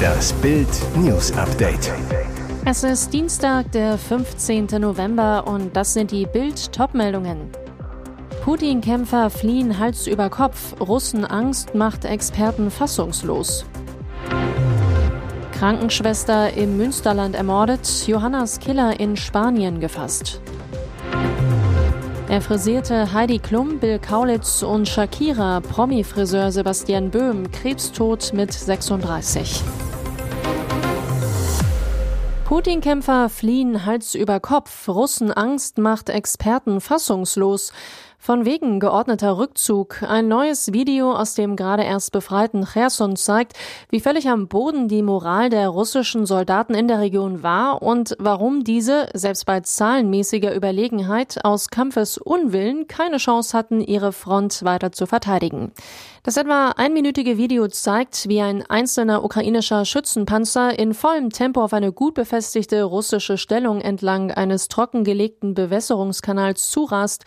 [0.00, 1.92] Das Bild News Update.
[2.64, 4.66] Es ist Dienstag, der 15.
[4.78, 7.50] November und das sind die Bild Topmeldungen.
[8.44, 13.64] Putin-Kämpfer fliehen Hals über Kopf, Russen Angst macht Experten fassungslos.
[15.52, 20.40] Krankenschwester im Münsterland ermordet, Johannas Killer in Spanien gefasst.
[22.30, 29.60] Er frisierte Heidi Klum, Bill Kaulitz und Shakira, Promi-Friseur Sebastian Böhm, Krebstod mit 36.
[32.44, 37.72] Putin-Kämpfer fliehen Hals über Kopf, Russen Angst macht Experten fassungslos.
[38.22, 40.02] Von wegen geordneter Rückzug.
[40.02, 43.54] Ein neues Video aus dem gerade erst befreiten Cherson zeigt,
[43.88, 48.62] wie völlig am Boden die Moral der russischen Soldaten in der Region war und warum
[48.62, 55.72] diese, selbst bei zahlenmäßiger Überlegenheit, aus Kampfesunwillen keine Chance hatten, ihre Front weiter zu verteidigen.
[56.22, 61.90] Das etwa einminütige Video zeigt, wie ein einzelner ukrainischer Schützenpanzer in vollem Tempo auf eine
[61.90, 67.24] gut befestigte russische Stellung entlang eines trockengelegten Bewässerungskanals zurast.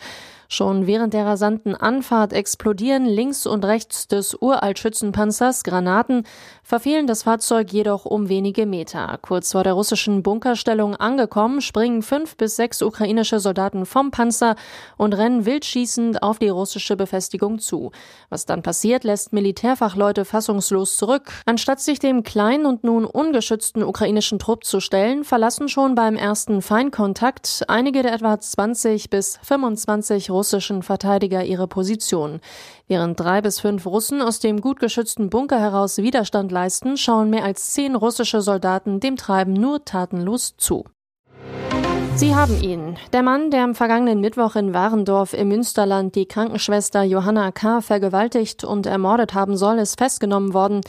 [0.48, 6.24] Schon während der rasanten Anfahrt explodieren links und rechts des Uraltschützenpanzers Granaten,
[6.62, 9.18] verfehlen das Fahrzeug jedoch um wenige Meter.
[9.20, 14.56] Kurz vor der russischen Bunkerstellung angekommen, springen fünf bis sechs ukrainische Soldaten vom Panzer
[14.96, 17.92] und rennen wildschießend auf die russische Befestigung zu.
[18.30, 21.30] Was dann passiert, lässt Militärfachleute fassungslos zurück.
[21.46, 26.62] Anstatt sich dem kleinen und nun ungeschützten ukrainischen Trupp zu stellen, verlassen schon beim ersten
[26.62, 32.40] Feinkontakt einige der etwa 20 bis 25 russischen Verteidiger ihre Position.
[32.88, 37.44] Während drei bis fünf Russen aus dem gut geschützten Bunker heraus Widerstand leisten, schauen mehr
[37.44, 40.84] als zehn russische Soldaten dem Treiben nur tatenlos zu.
[42.16, 42.96] Sie haben ihn.
[43.12, 47.80] Der Mann, der am vergangenen Mittwoch in Warendorf im Münsterland die Krankenschwester Johanna K.
[47.80, 50.82] vergewaltigt und ermordet haben soll, ist festgenommen worden.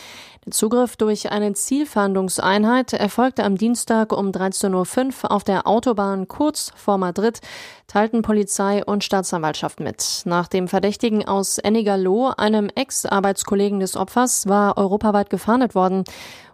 [0.46, 6.72] Der Zugriff durch eine Zielfahndungseinheit erfolgte am Dienstag um 13.05 Uhr auf der Autobahn kurz
[6.76, 7.42] vor Madrid,
[7.88, 10.22] teilten Polizei und Staatsanwaltschaft mit.
[10.26, 16.04] Nach dem Verdächtigen aus Ennigerloh, einem Ex-Arbeitskollegen des Opfers, war europaweit gefahndet worden.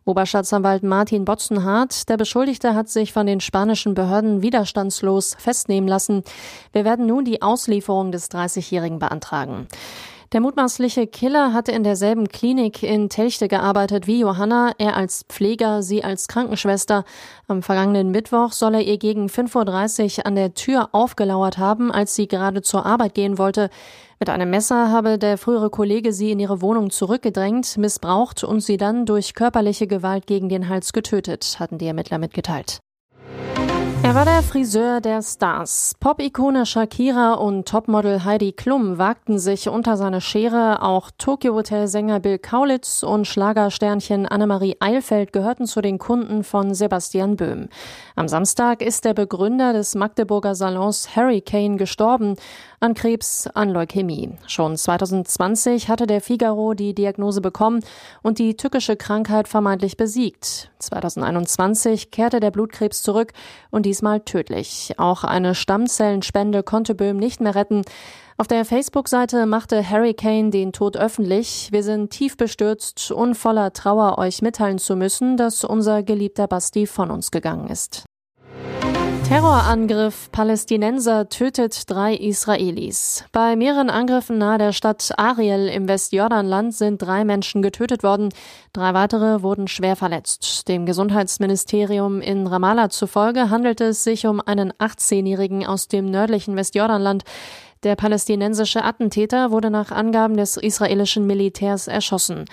[0.04, 6.24] Oberstaatsanwalt Martin Botzenhardt, der Beschuldigte hat sich von den spanischen Behörden widerstandslos festnehmen lassen.
[6.74, 9.68] Wir werden nun die Auslieferung des 30-Jährigen beantragen.
[10.34, 15.84] Der mutmaßliche Killer hatte in derselben Klinik in Telchte gearbeitet wie Johanna, er als Pfleger,
[15.84, 17.04] sie als Krankenschwester.
[17.50, 22.16] Am vergangenen Mittwoch soll er ihr gegen 5.30 Uhr an der Tür aufgelauert haben, als
[22.16, 23.70] sie gerade zur Arbeit gehen wollte.
[24.22, 28.78] Mit einem Messer habe der frühere Kollege sie in ihre Wohnung zurückgedrängt, missbraucht und sie
[28.78, 32.80] dann durch körperliche Gewalt gegen den Hals getötet, hatten die Ermittler mitgeteilt.
[34.04, 35.94] Er war der Friseur der Stars.
[36.00, 40.82] Pop-Ikone Shakira und Topmodel Heidi Klum wagten sich unter seine Schere.
[40.82, 47.36] Auch Tokyo Hotel-Sänger Bill Kaulitz und Schlagersternchen Annemarie Eilfeld gehörten zu den Kunden von Sebastian
[47.36, 47.70] Böhm.
[48.16, 52.38] Am Samstag ist der Begründer des Magdeburger Salons Harry Kane gestorben
[52.80, 54.32] an Krebs, an Leukämie.
[54.48, 57.82] Schon 2020 hatte der Figaro die Diagnose bekommen
[58.24, 60.72] und die tückische Krankheit vermeintlich besiegt.
[60.80, 63.34] 2021 kehrte der Blutkrebs zurück
[63.70, 64.94] und diesmal tödlich.
[64.98, 67.82] Auch eine Stammzellenspende konnte Böhm nicht mehr retten.
[68.38, 71.68] Auf der Facebook-Seite machte Harry Kane den Tod öffentlich.
[71.74, 76.88] Wir sind tief bestürzt und voller Trauer, euch mitteilen zu müssen, dass unser geliebter Basti
[76.88, 78.06] von uns gegangen ist.
[79.32, 80.30] Terrorangriff.
[80.34, 83.24] Palästinenser tötet drei Israelis.
[83.32, 88.34] Bei mehreren Angriffen nahe der Stadt Ariel im Westjordanland sind drei Menschen getötet worden.
[88.74, 90.68] Drei weitere wurden schwer verletzt.
[90.68, 97.24] Dem Gesundheitsministerium in Ramallah zufolge handelt es sich um einen 18-Jährigen aus dem nördlichen Westjordanland.
[97.84, 102.46] Der palästinensische Attentäter wurde nach Angaben des israelischen Militärs erschossen.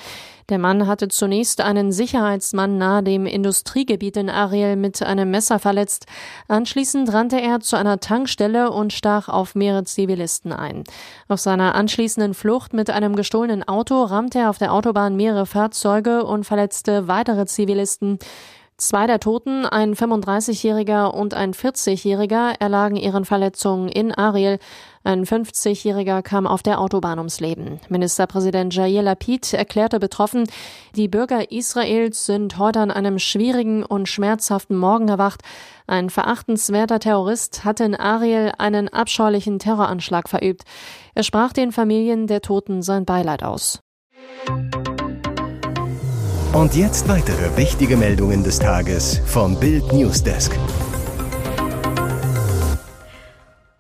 [0.49, 6.07] Der Mann hatte zunächst einen Sicherheitsmann nahe dem Industriegebiet in Ariel mit einem Messer verletzt.
[6.49, 10.85] Anschließend rannte er zu einer Tankstelle und stach auf mehrere Zivilisten ein.
[11.29, 16.25] Auf seiner anschließenden Flucht mit einem gestohlenen Auto rammte er auf der Autobahn mehrere Fahrzeuge
[16.25, 18.19] und verletzte weitere Zivilisten.
[18.81, 24.61] Zwei der Toten, ein 35-Jähriger und ein 40-Jähriger, erlagen ihren Verletzungen in Ariel.
[25.03, 27.81] Ein 50-Jähriger kam auf der Autobahn ums Leben.
[27.89, 30.45] Ministerpräsident Jair Lapid erklärte betroffen,
[30.95, 35.41] die Bürger Israels sind heute an einem schwierigen und schmerzhaften Morgen erwacht.
[35.89, 40.63] Ein verachtenswerter Terrorist hatte in Ariel einen abscheulichen Terroranschlag verübt.
[41.17, 43.81] Er sprach den Familien der Toten sein Beileid aus.
[46.53, 50.59] Und jetzt weitere wichtige Meldungen des Tages vom Bild Newsdesk.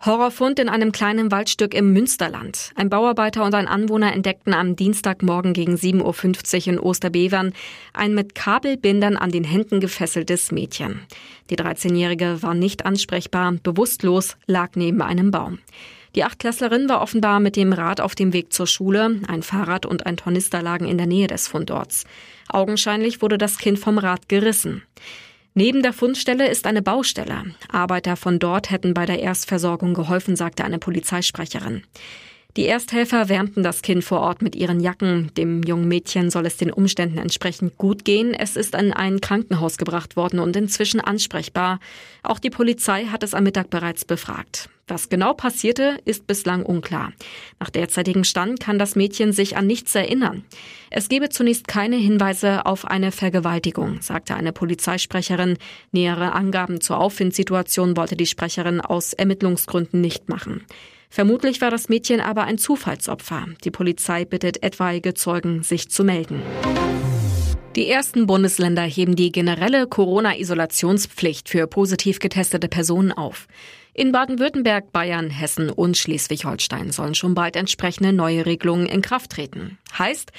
[0.05, 2.73] Horrorfund in einem kleinen Waldstück im Münsterland.
[2.76, 7.53] Ein Bauarbeiter und ein Anwohner entdeckten am Dienstagmorgen gegen 7.50 Uhr in Osterbevern
[7.94, 11.00] ein mit Kabelbindern an den Händen gefesseltes Mädchen.
[11.49, 15.59] Die 13-Jährige war nicht ansprechbar, bewusstlos, lag neben einem Baum.
[16.15, 19.21] Die Achtklässlerin war offenbar mit dem Rad auf dem Weg zur Schule.
[19.29, 22.05] Ein Fahrrad und ein Tornister lagen in der Nähe des Fundorts.
[22.49, 24.83] Augenscheinlich wurde das Kind vom Rad gerissen.
[25.55, 27.45] Neben der Fundstelle ist eine Baustelle.
[27.69, 31.83] Arbeiter von dort hätten bei der Erstversorgung geholfen, sagte eine Polizeisprecherin.
[32.59, 35.31] Die Ersthelfer wärmten das Kind vor Ort mit ihren Jacken.
[35.37, 38.35] Dem jungen Mädchen soll es den Umständen entsprechend gut gehen.
[38.35, 41.79] Es ist in ein Krankenhaus gebracht worden und inzwischen ansprechbar.
[42.25, 44.71] Auch die Polizei hat es am Mittag bereits befragt.
[44.89, 47.13] Was genau passierte, ist bislang unklar.
[47.61, 50.45] Nach derzeitigem Stand kann das Mädchen sich an nichts erinnern.
[50.91, 55.59] Es gebe zunächst keine Hinweise auf eine Vergewaltigung, sagte eine Polizeisprecherin.
[55.93, 60.65] Nähere Angaben zur Auffindsituation wollte die Sprecherin aus Ermittlungsgründen nicht machen.
[61.11, 63.47] Vermutlich war das Mädchen aber ein Zufallsopfer.
[63.65, 66.43] Die Polizei bittet etwaige Zeugen, sich zu melden.
[67.77, 73.47] Die ersten Bundesländer heben die generelle Corona-Isolationspflicht für positiv getestete Personen auf.
[73.95, 79.79] In Baden-Württemberg, Bayern, Hessen und Schleswig-Holstein sollen schon bald entsprechende neue Regelungen in Kraft treten.
[79.99, 80.33] Heißt,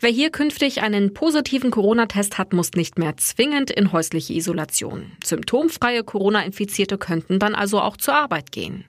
[0.00, 5.12] wer hier künftig einen positiven Corona-Test hat, muss nicht mehr zwingend in häusliche Isolation.
[5.24, 8.84] Symptomfreie Corona-Infizierte könnten dann also auch zur Arbeit gehen.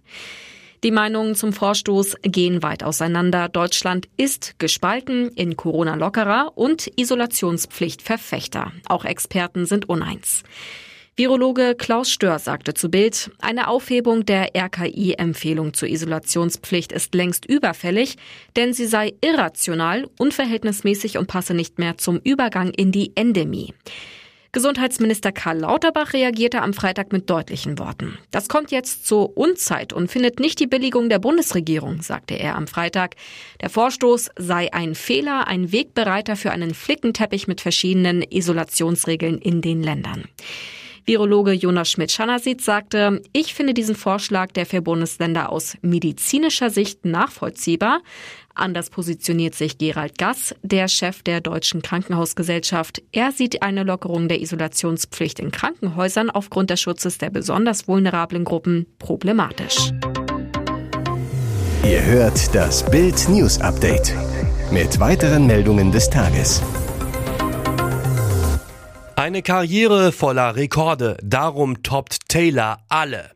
[0.84, 3.48] Die Meinungen zum Vorstoß gehen weit auseinander.
[3.48, 8.74] Deutschland ist gespalten in Corona-Lockerer und Isolationspflicht-Verfechter.
[8.90, 10.44] Auch Experten sind uneins.
[11.16, 18.18] Virologe Klaus Stör sagte zu Bild, eine Aufhebung der RKI-Empfehlung zur Isolationspflicht ist längst überfällig,
[18.58, 23.74] denn sie sei irrational, unverhältnismäßig und passe nicht mehr zum Übergang in die Endemie.
[24.54, 28.20] Gesundheitsminister Karl Lauterbach reagierte am Freitag mit deutlichen Worten.
[28.30, 32.68] Das kommt jetzt zur Unzeit und findet nicht die Billigung der Bundesregierung, sagte er am
[32.68, 33.16] Freitag.
[33.62, 39.82] Der Vorstoß sei ein Fehler, ein Wegbereiter für einen Flickenteppich mit verschiedenen Isolationsregeln in den
[39.82, 40.26] Ländern.
[41.06, 48.02] Virologe Jonas Schmidt-Schanasit sagte, ich finde diesen Vorschlag der vier Bundesländer aus medizinischer Sicht nachvollziehbar.
[48.56, 53.02] Anders positioniert sich Gerald Gass, der Chef der Deutschen Krankenhausgesellschaft.
[53.12, 58.86] Er sieht eine Lockerung der Isolationspflicht in Krankenhäusern aufgrund des Schutzes der besonders vulnerablen Gruppen
[59.00, 59.92] problematisch.
[61.84, 64.14] Ihr hört das Bild News Update
[64.72, 66.62] mit weiteren Meldungen des Tages.
[69.16, 73.30] Eine Karriere voller Rekorde, darum toppt Taylor alle.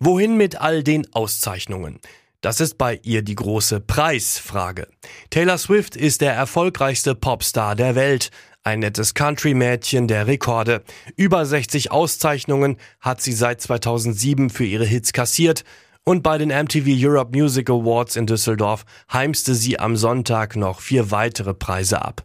[0.00, 2.00] Wohin mit all den Auszeichnungen?
[2.40, 4.88] Das ist bei ihr die große Preisfrage.
[5.30, 8.30] Taylor Swift ist der erfolgreichste Popstar der Welt.
[8.64, 10.82] Ein nettes Country-Mädchen der Rekorde.
[11.16, 15.62] Über 60 Auszeichnungen hat sie seit 2007 für ihre Hits kassiert.
[16.04, 21.12] Und bei den MTV Europe Music Awards in Düsseldorf heimste sie am Sonntag noch vier
[21.12, 22.24] weitere Preise ab.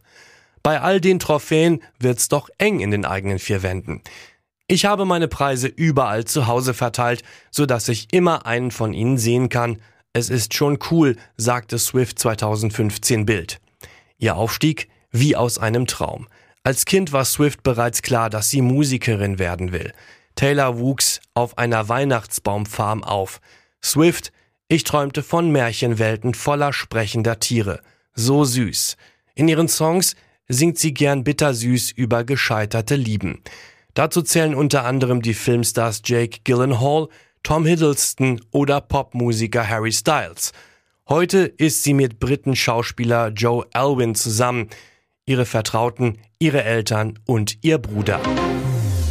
[0.67, 4.01] Bei all den Trophäen wird's doch eng in den eigenen vier Wänden.
[4.67, 9.17] Ich habe meine Preise überall zu Hause verteilt, so dass ich immer einen von ihnen
[9.17, 9.79] sehen kann.
[10.11, 13.61] Es ist schon cool, sagte Swift 2015 Bild.
[14.17, 16.27] Ihr Aufstieg wie aus einem Traum.
[16.63, 19.93] Als Kind war Swift bereits klar, dass sie Musikerin werden will.
[20.35, 23.39] Taylor wuchs auf einer Weihnachtsbaumfarm auf.
[23.81, 24.33] Swift,
[24.67, 27.79] ich träumte von Märchenwelten voller sprechender Tiere.
[28.15, 28.97] So süß.
[29.33, 33.41] In ihren Songs singt sie gern bittersüß über gescheiterte Lieben.
[33.93, 37.07] Dazu zählen unter anderem die Filmstars Jake Gyllenhaal,
[37.43, 40.51] Tom Hiddleston oder Popmusiker Harry Styles.
[41.09, 44.69] Heute ist sie mit Briten-Schauspieler Joe Alwyn zusammen,
[45.25, 48.19] ihre Vertrauten, ihre Eltern und ihr Bruder.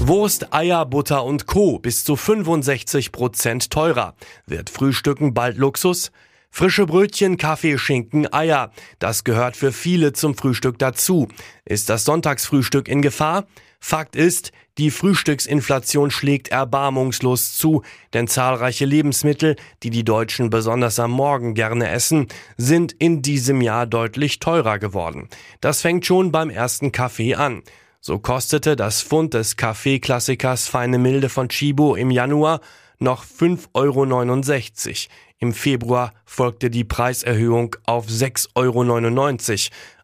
[0.00, 1.78] Wurst, Eier, Butter und Co.
[1.78, 4.14] bis zu 65 Prozent teurer.
[4.46, 6.12] Wird Frühstücken bald Luxus?
[6.50, 8.70] Frische Brötchen, Kaffee, Schinken, Eier.
[8.98, 11.28] Das gehört für viele zum Frühstück dazu.
[11.64, 13.46] Ist das Sonntagsfrühstück in Gefahr?
[13.80, 21.12] Fakt ist, die Frühstücksinflation schlägt erbarmungslos zu, denn zahlreiche Lebensmittel, die die Deutschen besonders am
[21.12, 22.26] Morgen gerne essen,
[22.56, 25.28] sind in diesem Jahr deutlich teurer geworden.
[25.60, 27.62] Das fängt schon beim ersten Kaffee an.
[28.00, 32.60] So kostete das Pfund des Kaffeeklassikers Feine Milde von Chibo im Januar
[32.98, 35.14] noch 5,69 Euro.
[35.38, 38.80] Im Februar folgte die Preiserhöhung auf 6,99 Euro,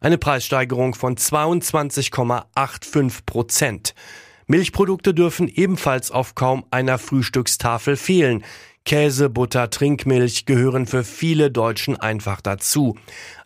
[0.01, 3.95] eine Preissteigerung von 22,85 Prozent.
[4.47, 8.45] Milchprodukte dürfen ebenfalls auf kaum einer Frühstückstafel fehlen.
[8.85, 12.99] Käse, Butter, Trinkmilch gehören für viele Deutschen einfach dazu.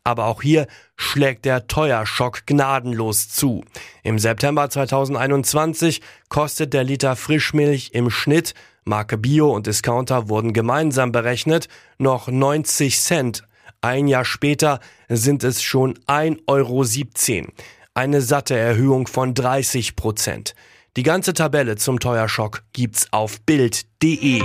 [0.02, 0.66] Aber auch hier
[0.96, 3.62] schlägt der Teuerschock gnadenlos zu.
[4.02, 6.00] Im September 2021
[6.30, 8.54] kostet der Liter Frischmilch im Schnitt
[8.88, 13.42] Marke Bio und Discounter wurden gemeinsam berechnet, noch 90 Cent.
[13.80, 14.78] Ein Jahr später
[15.08, 17.52] sind es schon 1,17 Euro.
[17.94, 20.54] Eine satte Erhöhung von 30 Prozent.
[20.96, 24.42] Die ganze Tabelle zum Teuerschock gibt's auf Bild.de.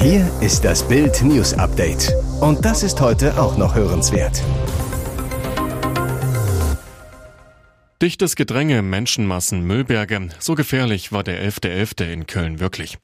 [0.00, 2.10] Hier ist das Bild News Update.
[2.40, 4.42] Und das ist heute auch noch hörenswert.
[8.02, 10.30] Dichtes Gedränge, Menschenmassen, Müllberge.
[10.38, 11.98] So gefährlich war der 11.11.
[11.98, 12.10] .11.
[12.10, 12.96] in Köln wirklich.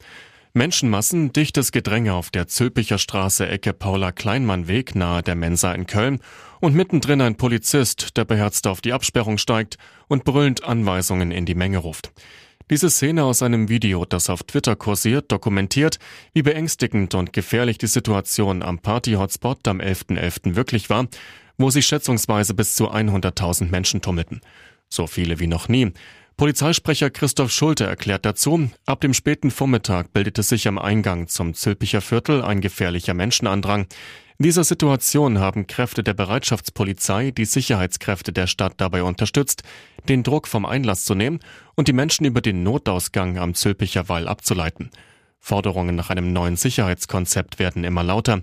[0.55, 6.21] Menschenmassen, dichtes Gedränge auf der Zülpicher Straße Ecke Paula-Kleinmann-Weg nahe der Mensa in Köln
[6.61, 9.76] und mittendrin ein Polizist, der beherzt auf die Absperrung steigt
[10.09, 12.11] und brüllend Anweisungen in die Menge ruft.
[12.71, 15.99] Diese Szene aus einem Video, das auf Twitter kursiert, dokumentiert,
[16.33, 20.17] wie beängstigend und gefährlich die Situation am Party-Hotspot am 11.11.
[20.17, 20.55] .11.
[20.57, 21.07] wirklich war,
[21.59, 24.41] wo sich schätzungsweise bis zu 100.000 Menschen tummelten.
[24.88, 25.93] So viele wie noch nie.
[26.37, 32.02] Polizeisprecher Christoph Schulte erklärt dazu, ab dem späten Vormittag bildete sich am Eingang zum Zülpicher
[32.02, 33.87] Viertel ein gefährlicher Menschenandrang.
[34.38, 39.62] In dieser Situation haben Kräfte der Bereitschaftspolizei die Sicherheitskräfte der Stadt dabei unterstützt,
[40.11, 41.40] den Druck vom Einlass zu nehmen
[41.75, 44.90] und die Menschen über den Notausgang am Zülpicher Wall abzuleiten.
[45.38, 48.43] Forderungen nach einem neuen Sicherheitskonzept werden immer lauter.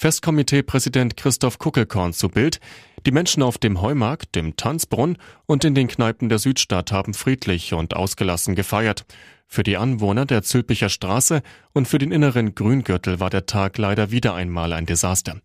[0.00, 2.58] Festkomitee-Präsident Christoph Kuckelkorn zu Bild.
[3.04, 7.74] Die Menschen auf dem Heumarkt, dem Tanzbrunn und in den Kneipen der Südstadt haben friedlich
[7.74, 9.04] und ausgelassen gefeiert.
[9.46, 11.42] Für die Anwohner der Zülpicher Straße
[11.74, 15.38] und für den inneren Grüngürtel war der Tag leider wieder einmal ein Desaster.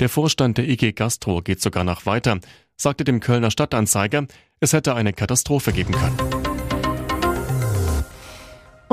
[0.00, 2.40] Der Vorstand der IG Gastro geht sogar noch weiter,
[2.76, 4.26] sagte dem Kölner Stadtanzeiger,
[4.58, 6.43] es hätte eine Katastrophe geben können.